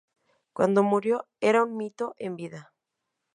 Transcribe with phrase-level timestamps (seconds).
[0.53, 2.73] Cuando murió era un mito en vida.